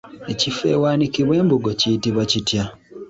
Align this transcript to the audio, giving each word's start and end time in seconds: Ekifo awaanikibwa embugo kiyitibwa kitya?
Ekifo 0.31 0.65
awaanikibwa 0.75 1.33
embugo 1.41 1.69
kiyitibwa 1.79 2.23
kitya? 2.31 2.63